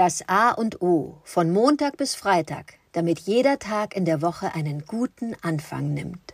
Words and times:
Das 0.00 0.26
A 0.28 0.52
und 0.52 0.80
O 0.80 1.18
von 1.24 1.52
Montag 1.52 1.98
bis 1.98 2.14
Freitag, 2.14 2.78
damit 2.92 3.18
jeder 3.18 3.58
Tag 3.58 3.94
in 3.94 4.06
der 4.06 4.22
Woche 4.22 4.54
einen 4.54 4.86
guten 4.86 5.36
Anfang 5.42 5.92
nimmt. 5.92 6.32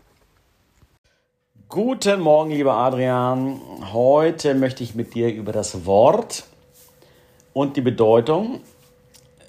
Guten 1.69 2.21
Morgen, 2.21 2.53
lieber 2.53 2.75
Adrian. 2.75 3.61
Heute 3.93 4.55
möchte 4.55 4.85
ich 4.85 4.95
mit 4.95 5.15
dir 5.15 5.35
über 5.35 5.51
das 5.51 5.85
Wort 5.85 6.45
und 7.55 7.77
die 7.77 7.81
Bedeutung 7.81 8.61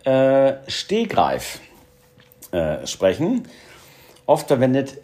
äh, 0.03 0.53
Stehgreif 0.67 1.59
äh, 2.49 2.87
sprechen. 2.87 3.47
Oft 4.25 4.47
verwendet 4.47 4.97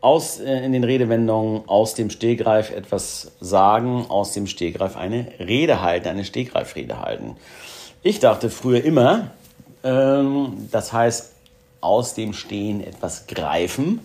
aus, 0.00 0.40
äh, 0.40 0.64
in 0.64 0.72
den 0.72 0.84
Redewendungen 0.84 1.68
aus 1.68 1.92
dem 1.92 2.08
Stehgreif 2.08 2.70
etwas 2.70 3.32
sagen, 3.40 4.06
aus 4.08 4.32
dem 4.32 4.46
Stehgreif 4.46 4.96
eine 4.96 5.32
Rede 5.38 5.82
halten, 5.82 6.08
eine 6.08 6.24
Stehgreifrede 6.24 6.98
halten. 6.98 7.36
Ich 8.08 8.20
dachte 8.20 8.48
früher 8.48 8.82
immer, 8.82 9.32
ähm, 9.84 10.66
das 10.70 10.94
heißt 10.94 11.30
aus 11.82 12.14
dem 12.14 12.32
Stehen 12.32 12.82
etwas 12.82 13.26
greifen 13.26 14.00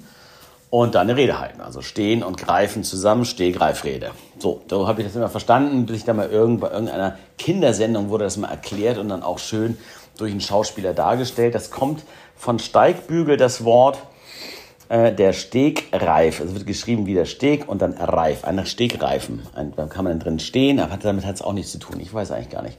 und 0.70 0.96
dann 0.96 1.10
eine 1.10 1.16
Rede 1.16 1.40
halten. 1.40 1.62
Also 1.62 1.82
stehen 1.82 2.22
und 2.22 2.36
greifen 2.36 2.84
zusammen, 2.84 3.24
Stehgreifrede. 3.24 4.12
So, 4.40 4.62
so 4.70 4.90
habe 4.90 5.00
ich 5.00 5.08
das 5.08 5.16
immer 5.16 5.30
verstanden, 5.30 5.86
bis 5.86 6.00
ich 6.00 6.04
dann 6.04 6.18
mal 6.18 6.30
irgend, 6.30 6.60
bei 6.60 6.72
irgendeiner 6.72 7.18
Kindersendung 7.38 8.10
wurde 8.10 8.26
das 8.26 8.36
mal 8.36 8.50
erklärt 8.50 8.98
und 8.98 9.08
dann 9.08 9.24
auch 9.24 9.40
schön 9.40 9.78
durch 10.18 10.32
einen 10.32 10.42
Schauspieler 10.42 10.94
dargestellt. 10.94 11.56
Das 11.56 11.72
kommt 11.72 12.04
von 12.36 12.60
Steigbügel, 12.60 13.38
das 13.38 13.64
Wort 13.64 14.00
äh, 14.90 15.14
der 15.14 15.32
Stegreif. 15.32 16.42
Also 16.42 16.56
wird 16.56 16.68
geschrieben 16.68 17.06
wie 17.06 17.14
der 17.14 17.24
Steg 17.24 17.70
und 17.70 17.82
dann 17.82 17.94
Reif, 17.94 18.44
ein 18.44 18.66
Stegreifen. 18.66 19.44
Da 19.78 19.86
kann 19.86 20.04
man 20.04 20.12
dann 20.12 20.20
drin 20.20 20.40
stehen, 20.40 20.82
aber 20.82 20.98
damit 20.98 21.26
hat 21.26 21.36
es 21.36 21.42
auch 21.42 21.54
nichts 21.54 21.72
zu 21.72 21.78
tun. 21.80 22.02
Ich 22.02 22.14
weiß 22.14 22.32
eigentlich 22.32 22.50
gar 22.50 22.64
nicht. 22.64 22.78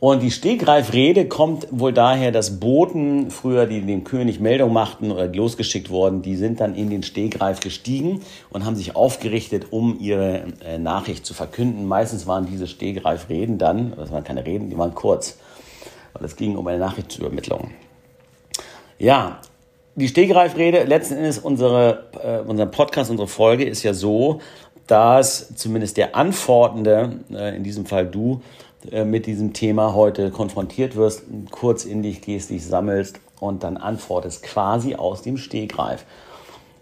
Und 0.00 0.22
die 0.22 0.30
Stegreifrede 0.30 1.26
kommt 1.26 1.66
wohl 1.72 1.92
daher, 1.92 2.30
dass 2.30 2.60
Boten 2.60 3.32
früher, 3.32 3.66
die 3.66 3.80
dem 3.80 4.04
König 4.04 4.38
Meldung 4.38 4.72
machten 4.72 5.10
oder 5.10 5.26
losgeschickt 5.26 5.90
wurden, 5.90 6.22
die 6.22 6.36
sind 6.36 6.60
dann 6.60 6.76
in 6.76 6.88
den 6.88 7.02
Stegreif 7.02 7.58
gestiegen 7.58 8.22
und 8.50 8.64
haben 8.64 8.76
sich 8.76 8.94
aufgerichtet, 8.94 9.66
um 9.70 9.98
ihre 9.98 10.44
äh, 10.64 10.78
Nachricht 10.78 11.26
zu 11.26 11.34
verkünden. 11.34 11.86
Meistens 11.86 12.28
waren 12.28 12.46
diese 12.46 12.68
Stegreifreden 12.68 13.58
dann, 13.58 13.92
das 13.96 14.12
waren 14.12 14.22
keine 14.22 14.46
Reden, 14.46 14.70
die 14.70 14.78
waren 14.78 14.94
kurz, 14.94 15.36
weil 16.14 16.24
es 16.24 16.36
ging 16.36 16.56
um 16.56 16.64
eine 16.68 16.78
Nachrichtsübermittlung. 16.78 17.72
Ja, 19.00 19.40
die 19.96 20.06
Stegreifrede, 20.06 20.84
letzten 20.84 21.14
Endes 21.14 21.40
unsere, 21.40 22.04
äh, 22.22 22.48
unser 22.48 22.66
Podcast, 22.66 23.10
unsere 23.10 23.26
Folge 23.26 23.64
ist 23.64 23.82
ja 23.82 23.94
so, 23.94 24.40
dass 24.86 25.54
zumindest 25.56 25.96
der 25.96 26.14
Antwortende, 26.14 27.20
äh, 27.32 27.56
in 27.56 27.64
diesem 27.64 27.84
Fall 27.84 28.06
du, 28.06 28.40
äh, 28.90 29.04
mit 29.04 29.26
diesem 29.26 29.52
Thema 29.52 29.94
heute 29.94 30.30
konfrontiert 30.30 30.96
wirst, 30.96 31.22
kurz 31.50 31.84
in 31.84 32.02
dich 32.02 32.20
gehst, 32.20 32.50
dich 32.50 32.64
sammelst 32.64 33.20
und 33.40 33.62
dann 33.62 33.76
antwortest 33.76 34.42
quasi 34.42 34.94
aus 34.94 35.22
dem 35.22 35.36
Stehgreif. 35.36 36.04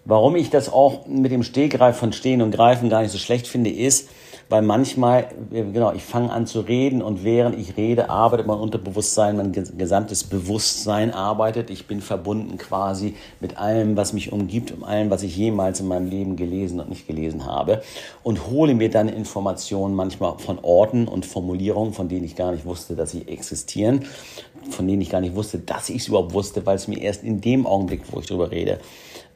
Warum 0.05 0.37
ich 0.37 0.51
das 0.51 0.73
auch 0.73 1.07
mit 1.07 1.33
dem 1.33 1.43
Stehgreif 1.43 1.97
von 1.97 2.13
Stehen 2.13 2.41
und 2.41 2.53
Greifen 2.53 2.89
gar 2.89 3.03
nicht 3.03 3.11
so 3.11 3.19
schlecht 3.19 3.49
finde, 3.49 3.71
ist, 3.71 4.09
weil 4.49 4.63
manchmal, 4.63 5.29
genau, 5.51 5.93
ich 5.93 6.03
fange 6.03 6.31
an 6.31 6.47
zu 6.47 6.61
reden 6.61 7.03
und 7.03 7.25
während 7.25 7.59
ich 7.59 7.77
rede, 7.77 8.11
arbeitet 8.11 8.47
mein 8.47 8.59
Unterbewusstsein, 8.59 9.37
mein 9.37 9.53
gesamtes 9.53 10.25
Bewusstsein 10.25 11.13
arbeitet. 11.13 11.69
Ich 11.71 11.87
bin 11.87 12.01
verbunden 12.01 12.57
quasi 12.57 13.17
mit 13.41 13.59
allem, 13.59 13.97
was 13.97 14.13
mich 14.13 14.33
umgibt, 14.33 14.71
und 14.71 14.85
allem, 14.85 15.11
was 15.11 15.25
ich 15.25 15.37
jemals 15.37 15.81
in 15.81 15.89
meinem 15.89 16.09
Leben 16.09 16.37
gelesen 16.37 16.79
und 16.79 16.89
nicht 16.89 17.09
gelesen 17.09 17.45
habe 17.45 17.83
und 18.23 18.47
hole 18.49 18.75
mir 18.75 18.89
dann 18.89 19.09
Informationen 19.09 19.95
manchmal 19.95 20.39
von 20.39 20.61
Orten 20.63 21.09
und 21.09 21.27
Formulierungen, 21.27 21.93
von 21.93 22.09
denen 22.09 22.25
ich 22.25 22.37
gar 22.37 22.53
nicht 22.53 22.65
wusste, 22.65 22.95
dass 22.95 23.11
sie 23.11 23.27
existieren, 23.27 24.05
von 24.71 24.87
denen 24.87 25.03
ich 25.03 25.11
gar 25.11 25.21
nicht 25.21 25.35
wusste, 25.35 25.59
dass 25.59 25.89
ich 25.89 26.03
es 26.03 26.09
überhaupt 26.09 26.33
wusste, 26.33 26.65
weil 26.65 26.77
es 26.77 26.87
mir 26.87 27.01
erst 27.01 27.25
in 27.25 27.41
dem 27.41 27.67
Augenblick, 27.67 28.03
wo 28.13 28.21
ich 28.21 28.27
darüber 28.27 28.51
rede, 28.53 28.79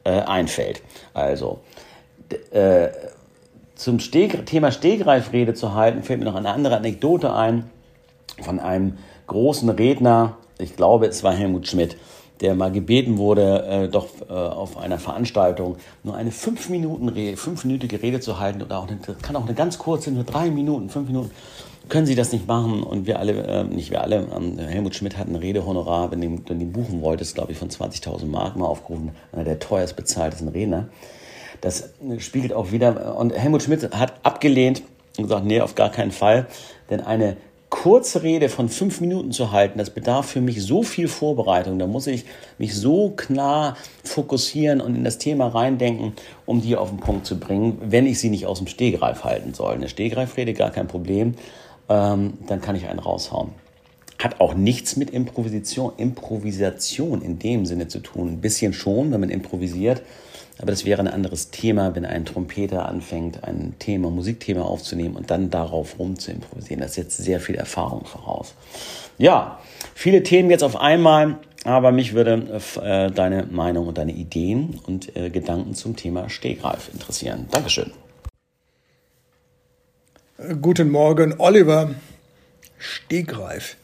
äh, 0.05 0.21
einfällt. 0.21 0.81
Also, 1.13 1.59
äh, 2.51 2.89
zum 3.81 3.99
Steg 3.99 4.45
Thema 4.45 4.71
Stegreifrede 4.71 5.55
zu 5.55 5.73
halten, 5.73 6.03
fällt 6.03 6.19
mir 6.19 6.25
noch 6.25 6.35
eine 6.35 6.51
andere 6.51 6.77
Anekdote 6.77 7.33
ein 7.33 7.63
von 8.39 8.59
einem 8.59 8.99
großen 9.25 9.69
Redner, 9.69 10.37
ich 10.59 10.75
glaube 10.75 11.07
es 11.07 11.23
war 11.23 11.33
Helmut 11.33 11.67
Schmidt, 11.67 11.97
der 12.41 12.53
mal 12.53 12.71
gebeten 12.71 13.17
wurde, 13.17 13.65
äh, 13.65 13.87
doch 13.87 14.07
äh, 14.29 14.33
auf 14.33 14.77
einer 14.77 14.99
Veranstaltung 14.99 15.77
nur 16.03 16.15
eine 16.15 16.29
fünf 16.29 16.69
Minuten 16.69 17.09
Rede, 17.09 17.37
fünfminütige 17.37 18.03
Rede 18.03 18.19
zu 18.19 18.39
halten 18.39 18.61
oder 18.61 18.77
auch 18.77 18.87
eine, 18.87 18.99
kann 19.23 19.35
auch 19.35 19.45
eine 19.45 19.55
ganz 19.55 19.79
kurze, 19.79 20.11
nur 20.11 20.25
drei 20.25 20.51
Minuten, 20.51 20.89
fünf 20.89 21.07
Minuten. 21.07 21.31
Können 21.89 22.05
Sie 22.05 22.15
das 22.15 22.31
nicht 22.31 22.47
machen? 22.47 22.83
Und 22.83 23.07
wir 23.07 23.17
alle, 23.17 23.33
äh, 23.33 23.63
nicht 23.63 23.89
wir 23.89 24.01
alle, 24.01 24.27
ähm, 24.35 24.59
Helmut 24.59 24.93
Schmidt 24.93 25.17
hat 25.17 25.27
ein 25.27 25.35
Redehonorar, 25.35 26.11
wenn 26.11 26.21
du 26.21 26.53
ihn 26.53 26.71
buchen 26.71 27.01
wolltest, 27.01 27.33
glaube 27.33 27.51
ich, 27.51 27.57
von 27.57 27.69
20.000 27.69 28.27
Mark 28.27 28.55
mal 28.55 28.67
aufgerufen, 28.67 29.09
einer 29.31 29.43
der 29.43 29.57
teuerst 29.57 29.95
bezahltesten 29.95 30.49
Redner. 30.49 30.89
Das 31.61 31.89
spiegelt 32.19 32.53
auch 32.53 32.71
wieder, 32.71 33.17
und 33.17 33.33
Helmut 33.33 33.63
Schmidt 33.63 33.95
hat 33.95 34.13
abgelehnt 34.23 34.83
und 35.17 35.25
gesagt, 35.25 35.45
nee, 35.45 35.61
auf 35.61 35.75
gar 35.75 35.91
keinen 35.91 36.11
Fall, 36.11 36.47
denn 36.89 37.01
eine 37.01 37.37
kurze 37.71 38.21
Rede 38.21 38.49
von 38.49 38.67
fünf 38.67 38.99
Minuten 38.99 39.31
zu 39.31 39.51
halten, 39.51 39.79
das 39.79 39.89
bedarf 39.89 40.27
für 40.27 40.41
mich 40.41 40.61
so 40.61 40.83
viel 40.83 41.07
Vorbereitung. 41.07 41.79
Da 41.79 41.87
muss 41.87 42.05
ich 42.05 42.25
mich 42.57 42.75
so 42.75 43.11
klar 43.11 43.77
fokussieren 44.03 44.81
und 44.81 44.93
in 44.93 45.05
das 45.05 45.17
Thema 45.17 45.47
reindenken, 45.47 46.13
um 46.45 46.61
die 46.61 46.75
auf 46.75 46.89
den 46.89 46.99
Punkt 46.99 47.25
zu 47.25 47.39
bringen, 47.39 47.77
wenn 47.81 48.05
ich 48.05 48.19
sie 48.19 48.29
nicht 48.29 48.45
aus 48.45 48.57
dem 48.57 48.67
Stehgreif 48.67 49.23
halten 49.23 49.53
soll. 49.53 49.73
Eine 49.73 49.87
Stehgreifrede, 49.87 50.53
gar 50.53 50.69
kein 50.69 50.87
Problem. 50.87 51.35
Ähm, 51.87 52.33
dann 52.45 52.61
kann 52.61 52.75
ich 52.75 52.87
einen 52.87 52.99
raushauen. 52.99 53.51
Hat 54.19 54.41
auch 54.41 54.53
nichts 54.53 54.97
mit 54.97 55.09
Improvisation, 55.09 55.93
Improvisation 55.95 57.21
in 57.21 57.39
dem 57.39 57.65
Sinne 57.65 57.87
zu 57.87 57.99
tun. 57.99 58.33
Ein 58.33 58.41
bisschen 58.41 58.73
schon, 58.73 59.11
wenn 59.11 59.21
man 59.21 59.29
improvisiert. 59.29 60.03
Aber 60.59 60.71
das 60.71 60.85
wäre 60.85 61.01
ein 61.01 61.07
anderes 61.07 61.49
Thema, 61.49 61.95
wenn 61.95 62.05
ein 62.05 62.25
Trompeter 62.25 62.87
anfängt, 62.87 63.43
ein 63.43 63.73
Thema, 63.79 64.09
Musikthema 64.09 64.61
aufzunehmen 64.61 65.15
und 65.15 65.31
dann 65.31 65.49
darauf 65.49 65.97
rum 65.97 66.19
zu 66.19 66.31
improvisieren. 66.31 66.81
Das 66.81 66.93
setzt 66.93 67.17
sehr 67.17 67.39
viel 67.39 67.55
Erfahrung 67.55 68.05
voraus. 68.05 68.53
Ja, 69.17 69.59
viele 69.95 70.23
Themen 70.23 70.49
jetzt 70.49 70.63
auf 70.63 70.75
einmal, 70.75 71.37
aber 71.63 71.91
mich 71.91 72.13
würde 72.13 72.61
äh, 72.81 73.11
deine 73.11 73.47
Meinung 73.49 73.87
und 73.87 73.97
deine 73.97 74.13
Ideen 74.13 74.79
und 74.85 75.15
äh, 75.15 75.29
Gedanken 75.29 75.73
zum 75.73 75.95
Thema 75.95 76.29
Stehgreif 76.29 76.89
interessieren. 76.93 77.47
Dankeschön. 77.51 77.91
Guten 80.59 80.89
Morgen, 80.89 81.35
Oliver. 81.37 81.91
Stehgreif. 82.79 83.77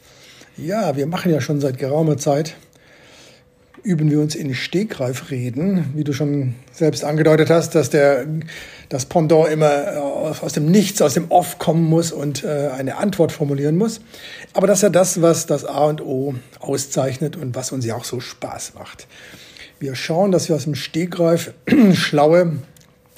Ja, 0.57 0.95
wir 0.95 1.05
machen 1.05 1.31
ja 1.31 1.39
schon 1.39 1.61
seit 1.61 1.77
geraumer 1.77 2.17
Zeit 2.17 2.55
üben 3.87 4.11
wir 4.11 4.19
uns 4.19 4.35
in 4.35 4.53
Stegreifreden, 4.53 5.93
wie 5.95 6.03
du 6.03 6.11
schon 6.11 6.55
selbst 6.73 7.05
angedeutet 7.05 7.49
hast, 7.49 7.73
dass 7.73 7.89
der, 7.89 8.25
das 8.89 9.05
Pendant 9.05 9.47
immer 9.47 9.97
aus 10.41 10.51
dem 10.51 10.65
Nichts, 10.65 11.01
aus 11.01 11.13
dem 11.13 11.31
Off 11.31 11.57
kommen 11.57 11.85
muss 11.85 12.11
und 12.11 12.43
äh, 12.43 12.69
eine 12.77 12.97
Antwort 12.97 13.31
formulieren 13.31 13.77
muss. 13.77 14.01
Aber 14.53 14.67
das 14.67 14.79
ist 14.79 14.83
ja 14.83 14.89
das, 14.89 15.21
was 15.21 15.45
das 15.45 15.63
A 15.63 15.85
und 15.85 16.01
O 16.01 16.35
auszeichnet 16.59 17.37
und 17.37 17.55
was 17.55 17.71
uns 17.71 17.85
ja 17.85 17.95
auch 17.95 18.03
so 18.03 18.19
Spaß 18.19 18.73
macht. 18.75 19.07
Wir 19.79 19.95
schauen, 19.95 20.33
dass 20.33 20.49
wir 20.49 20.57
aus 20.57 20.65
dem 20.65 20.75
Stegreif 20.75 21.53
schlaue, 21.93 22.57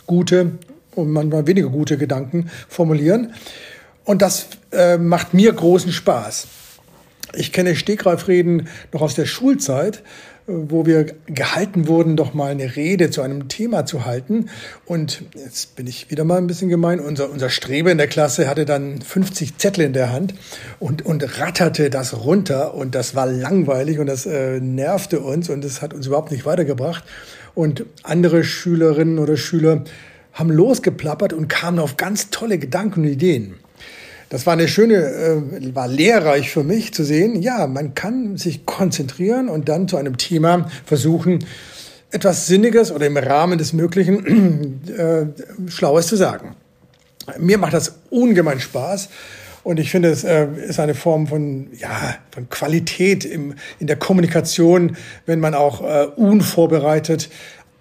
gute 0.05 0.51
und 0.93 1.09
manchmal 1.09 1.47
weniger 1.47 1.69
gute 1.69 1.97
Gedanken 1.97 2.51
formulieren. 2.67 3.33
Und 4.05 4.21
das 4.21 4.45
äh, 4.71 4.99
macht 4.99 5.33
mir 5.33 5.51
großen 5.51 5.91
Spaß. 5.91 6.47
Ich 7.35 7.51
kenne 7.51 7.75
Stegreifreden 7.75 8.67
noch 8.91 9.01
aus 9.01 9.15
der 9.15 9.25
Schulzeit, 9.25 10.03
wo 10.49 10.85
wir 10.85 11.05
gehalten 11.27 11.87
wurden, 11.87 12.17
doch 12.17 12.33
mal 12.33 12.49
eine 12.49 12.75
Rede 12.75 13.11
zu 13.11 13.21
einem 13.21 13.49
Thema 13.49 13.85
zu 13.85 14.05
halten. 14.05 14.49
Und 14.85 15.23
jetzt 15.35 15.75
bin 15.75 15.85
ich 15.85 16.09
wieder 16.09 16.23
mal 16.23 16.37
ein 16.37 16.47
bisschen 16.47 16.69
gemein. 16.69 16.99
Unser, 16.99 17.29
unser 17.29 17.49
Strebe 17.49 17.91
in 17.91 17.99
der 17.99 18.07
Klasse 18.07 18.49
hatte 18.49 18.65
dann 18.65 19.01
50 19.01 19.57
Zettel 19.57 19.85
in 19.85 19.93
der 19.93 20.11
Hand 20.11 20.33
und, 20.79 21.05
und 21.05 21.39
ratterte 21.39 21.91
das 21.91 22.25
runter. 22.25 22.73
Und 22.73 22.95
das 22.95 23.13
war 23.13 23.27
langweilig 23.27 23.99
und 23.99 24.07
das 24.07 24.25
äh, 24.25 24.59
nervte 24.59 25.19
uns 25.19 25.49
und 25.49 25.63
das 25.63 25.81
hat 25.83 25.93
uns 25.93 26.07
überhaupt 26.07 26.31
nicht 26.31 26.45
weitergebracht. 26.45 27.03
Und 27.53 27.85
andere 28.03 28.43
Schülerinnen 28.43 29.19
oder 29.19 29.37
Schüler 29.37 29.83
haben 30.33 30.49
losgeplappert 30.49 31.33
und 31.33 31.47
kamen 31.47 31.79
auf 31.79 31.97
ganz 31.97 32.31
tolle 32.31 32.57
Gedanken 32.57 33.01
und 33.01 33.07
Ideen. 33.07 33.55
Das 34.29 34.45
war 34.45 34.53
eine 34.53 34.67
schöne, 34.67 34.95
äh, 34.95 35.75
war 35.75 35.87
lehrreich 35.87 36.51
für 36.51 36.63
mich 36.63 36.93
zu 36.93 37.03
sehen, 37.03 37.41
ja, 37.41 37.65
man 37.65 37.95
kann 37.95 38.37
sich 38.37 38.65
konzentrieren 38.65 39.49
und 39.49 39.69
dann 39.69 39.87
zu 39.87 39.97
einem 39.97 40.17
Thema 40.17 40.69
versuchen, 40.85 41.45
etwas 42.11 42.47
Sinniges 42.47 42.91
oder 42.91 43.07
im 43.07 43.17
Rahmen 43.17 43.57
des 43.57 43.73
Möglichen 43.73 44.81
äh, 44.97 45.25
Schlaues 45.69 46.07
zu 46.07 46.15
sagen. 46.15 46.55
Mir 47.37 47.57
macht 47.57 47.73
das 47.73 47.99
ungemein 48.09 48.59
Spaß. 48.59 49.09
Und 49.61 49.79
ich 49.79 49.91
finde, 49.91 50.09
es 50.09 50.23
äh, 50.23 50.47
ist 50.67 50.79
eine 50.79 50.95
Form 50.95 51.27
von, 51.27 51.67
ja, 51.77 52.15
von 52.31 52.49
Qualität 52.49 53.25
im, 53.25 53.55
in 53.77 53.87
der 53.87 53.97
Kommunikation, 53.97 54.95
wenn 55.25 55.39
man 55.39 55.53
auch 55.53 55.81
äh, 55.81 56.05
unvorbereitet 56.15 57.29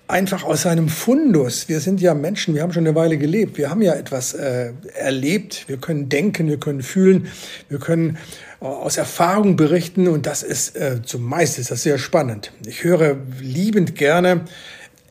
einfach 0.09 0.43
aus 0.43 0.63
seinem 0.63 0.89
Fundus. 0.89 1.69
Wir 1.69 1.81
sind 1.81 2.01
ja 2.01 2.15
Menschen, 2.15 2.55
wir 2.55 2.63
haben 2.63 2.73
schon 2.73 2.87
eine 2.87 2.97
Weile 2.97 3.19
gelebt, 3.19 3.59
wir 3.59 3.71
haben 3.71 3.83
ja 3.83 3.95
etwas 3.95 4.33
äh, 4.33 4.73
erlebt, 4.95 5.69
wir 5.69 5.77
können 5.77 6.09
denken, 6.09 6.49
wir 6.49 6.59
können 6.59 6.83
fühlen, 6.83 7.29
wir 7.69 7.79
können 7.79 8.17
äh, 8.61 8.65
aus 8.65 8.97
Erfahrung 8.97 9.57
berichten 9.57 10.09
und 10.09 10.27
das 10.27 10.43
ist 10.43 10.77
äh, 10.77 11.03
zumeist 11.03 11.59
ist 11.59 11.71
das 11.71 11.83
sehr 11.83 11.99
spannend. 11.99 12.53
Ich 12.67 12.85
höre 12.85 13.19
liebend 13.41 13.95
gerne 13.95 14.47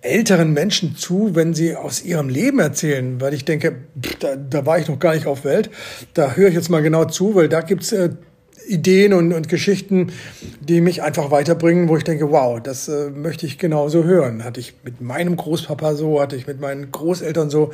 älteren 0.02 0.54
Menschen 0.54 0.96
zu, 0.96 1.36
wenn 1.36 1.54
sie 1.54 1.76
aus 1.76 2.04
ihrem 2.04 2.30
Leben 2.30 2.60
erzählen, 2.60 3.22
weil 3.22 3.34
ich 3.34 3.46
denke, 3.46 3.76
da, 4.20 4.36
da 4.36 4.66
war 4.66 4.80
ich 4.80 4.88
noch 4.88 5.00
gar 5.00 5.14
nicht 5.14 5.28
auf 5.28 5.44
Welt. 5.44 5.70
Da 6.14 6.34
höre 6.34 6.50
ich 6.50 6.56
jetzt 6.56 6.70
mal 6.70 6.82
genau 6.82 7.06
zu, 7.06 7.36
weil 7.36 7.50
da 7.50 7.62
gibt's 7.62 7.92
äh, 7.92 8.10
Ideen 8.68 9.14
und, 9.14 9.34
und 9.34 9.50
Geschichten, 9.50 10.12
die 10.60 10.82
mich 10.82 11.04
einfach 11.04 11.32
weiterbringen, 11.32 11.88
wo 11.90 11.98
ich 11.98 12.04
denke, 12.04 12.32
wow, 12.32 12.60
das 12.62 12.88
äh, 12.88 13.10
möchte 13.10 13.46
ich 13.46 13.58
genauso 13.58 14.04
hören. 14.04 14.44
Hatte 14.44 14.60
ich 14.60 14.74
mit 14.84 15.02
meinem 15.02 15.38
Großpapa 15.38 15.96
so, 15.96 16.22
hatte 16.22 16.36
ich 16.36 16.48
mit 16.48 16.60
meinen 16.60 16.92
Großeltern 16.92 17.50
so. 17.50 17.72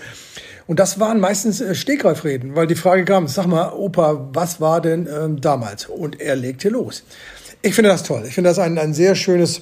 Und 0.68 0.80
das 0.80 1.00
waren 1.00 1.19
meistens 1.19 1.62
äh, 1.62 1.75
Stegreifreden, 1.75 2.56
weil 2.56 2.68
die 2.68 2.75
Frage 2.75 3.06
kam, 3.06 3.27
sag 3.27 3.47
mal, 3.47 3.74
Opa, 3.74 4.30
was 4.33 4.62
war 4.62 4.81
denn 4.81 5.07
äh, 5.07 5.30
damals? 5.39 5.88
Und 5.88 6.21
er 6.21 6.35
legte 6.35 6.69
los. 6.69 7.03
Ich 7.62 7.75
finde 7.75 7.89
das 7.89 8.03
toll. 8.03 8.24
Ich 8.27 8.35
finde 8.35 8.50
das 8.50 8.59
ein, 8.59 8.77
ein 8.77 8.94
sehr 8.94 9.15
schönes 9.15 9.62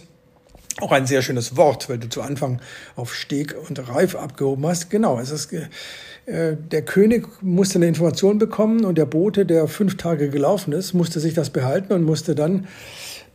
auch 0.80 0.92
ein 0.92 1.06
sehr 1.06 1.22
schönes 1.22 1.58
Wort, 1.58 1.90
weil 1.90 1.98
du 1.98 2.08
zu 2.08 2.22
Anfang 2.22 2.62
auf 2.96 3.14
Steg 3.14 3.56
und 3.68 3.88
Reif 3.90 4.16
abgehoben 4.16 4.66
hast. 4.66 4.90
Genau, 4.90 5.20
es 5.20 5.32
ist, 5.32 5.52
äh, 5.52 6.56
der 6.72 6.84
König 6.84 7.28
musste 7.42 7.80
eine 7.80 7.88
Information 7.88 8.38
bekommen 8.38 8.86
und 8.86 8.98
der 8.98 9.06
Bote, 9.06 9.46
der 9.46 9.68
fünf 9.68 9.98
Tage 9.98 10.30
gelaufen 10.30 10.74
ist, 10.74 10.94
musste 10.94 11.20
sich 11.20 11.34
das 11.34 11.50
behalten 11.50 11.94
und 11.94 12.04
musste 12.04 12.36
dann 12.36 12.68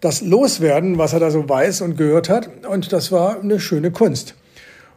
das 0.01 0.21
loswerden, 0.21 0.99
was 0.99 1.13
er 1.13 1.21
da 1.21 1.31
so 1.31 1.49
weiß 1.49 1.81
und 1.81 1.97
gehört 1.97 2.29
hat. 2.29 2.67
Und 2.67 2.93
das 2.93 3.13
war 3.13 3.41
eine 3.41 3.61
schöne 3.61 3.91
Kunst. 3.91 4.35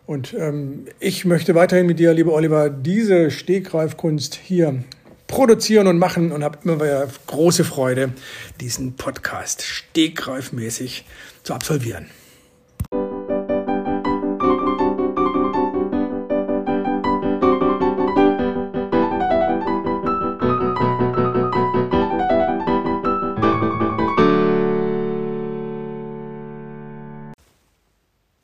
Und 0.06 0.34
ähm, 0.34 0.86
ich 1.00 1.26
möchte 1.26 1.56
weiterhin 1.56 1.86
mit 1.86 2.00
dir, 2.00 2.14
lieber 2.14 2.34
Oliver, 2.34 2.70
diese 2.70 3.30
Stegreifkunst 3.30 4.36
hier 4.36 4.84
produzieren 5.28 5.86
und 5.86 6.00
machen 6.00 6.32
und 6.32 6.44
habe 6.44 6.58
immer 6.64 6.78
wieder 6.78 7.08
große 7.28 7.64
Freude, 7.64 8.14
diesen 8.60 8.96
Podcast 8.96 9.62
stegreifmäßig 9.62 11.06
zu 11.44 11.54
absolvieren. 11.54 12.08